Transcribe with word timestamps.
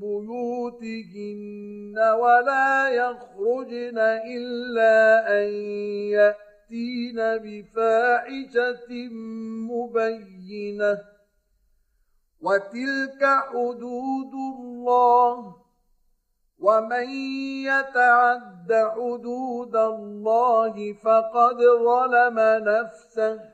بيوتهن 0.00 1.98
ولا 2.20 2.88
يخرجن 2.88 3.98
إلا 4.36 5.28
أن 5.28 5.48
يأتين 6.10 7.16
بفاحشة 7.16 8.90
مبينة. 9.70 10.98
وتلك 12.42 13.22
حدود 13.22 14.32
الله 14.34 15.56
ومن 16.58 17.08
يتعد 17.64 18.72
حدود 18.72 19.76
الله 19.76 20.92
فقد 20.92 21.56
ظلم 21.56 22.38
نفسه. 22.64 23.53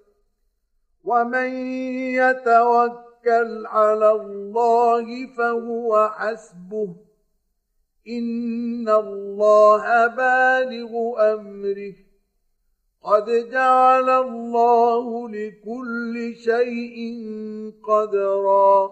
ومن 1.03 1.49
يتوكل 2.13 3.11
توكل 3.23 3.67
على 3.67 4.11
الله 4.11 5.27
فهو 5.37 6.09
حسبه. 6.09 6.95
إن 8.07 8.89
الله 8.89 10.07
بالغ 10.07 10.91
أمره. 11.33 11.93
قد 13.03 13.49
جعل 13.51 14.09
الله 14.09 15.29
لكل 15.29 16.35
شيء 16.35 17.23
قدرا. 17.83 18.91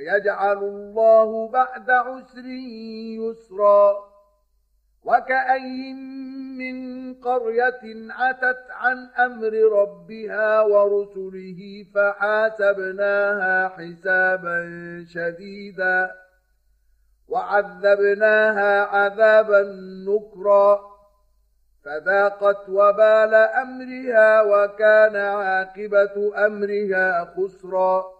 سيجعل 0.00 0.58
الله 0.58 1.48
بعد 1.48 1.90
عسر 1.90 2.46
يسرا 3.20 4.10
وكأي 5.04 5.92
من 6.58 7.14
قرية 7.14 8.12
عتت 8.12 8.64
عن 8.70 9.10
أمر 9.18 9.52
ربها 9.52 10.60
ورسله 10.60 11.84
فحاسبناها 11.94 13.68
حسابا 13.68 14.60
شديدا 15.08 16.10
وعذبناها 17.28 18.80
عذابا 18.80 19.62
نكرا 20.08 20.80
فذاقت 21.84 22.68
وبال 22.68 23.34
أمرها 23.34 24.42
وكان 24.42 25.16
عاقبة 25.16 26.46
أمرها 26.46 27.34
خسرا 27.36 28.19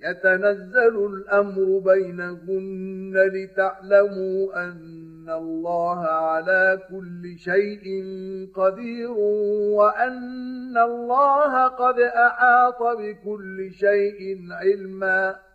يتنزل 0.00 1.06
الأمر 1.06 1.78
بينهن 1.78 3.12
لتعلموا 3.16 4.64
أن 4.64 5.30
الله 5.30 6.00
على 6.06 6.80
كل 6.90 7.38
شيء 7.38 7.84
قدير 8.54 9.10
وأن 9.76 10.78
الله 10.78 11.66
قد 11.66 12.00
أحاط 12.00 12.82
بكل 12.82 13.70
شيء 13.72 14.38
علما 14.50 15.47